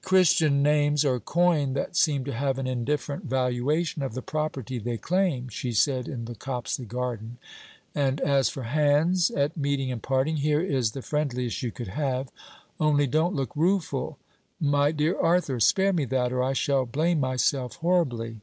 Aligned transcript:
'Christian 0.00 0.62
names 0.62 1.04
are 1.04 1.20
coin 1.20 1.74
that 1.74 1.94
seem 1.98 2.24
to 2.24 2.32
have 2.32 2.56
an 2.58 2.66
indifferent 2.66 3.24
valuation 3.26 4.00
of 4.02 4.14
the 4.14 4.22
property 4.22 4.78
they 4.78 4.96
claim,' 4.96 5.48
she 5.50 5.70
said 5.70 6.08
in 6.08 6.24
the 6.24 6.34
Copsley 6.34 6.86
garden; 6.88 7.36
'and 7.94 8.18
as 8.22 8.48
for 8.48 8.62
hands, 8.62 9.30
at 9.30 9.54
meeting 9.54 9.92
and 9.92 10.02
parting, 10.02 10.38
here 10.38 10.62
is 10.62 10.92
the 10.92 11.02
friendliest 11.02 11.62
you 11.62 11.70
could 11.70 11.88
have. 11.88 12.30
Only 12.80 13.06
don't 13.06 13.34
look 13.34 13.54
rueful. 13.54 14.16
My 14.58 14.92
dear 14.92 15.18
Arthur, 15.20 15.60
spare 15.60 15.92
me 15.92 16.06
that, 16.06 16.32
or 16.32 16.42
I 16.42 16.54
shall 16.54 16.86
blame 16.86 17.20
myself 17.20 17.74
horribly.' 17.74 18.40